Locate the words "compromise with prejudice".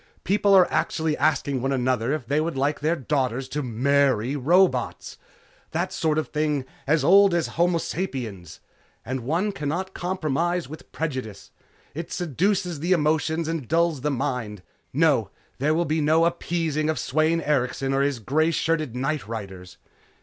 9.93-11.51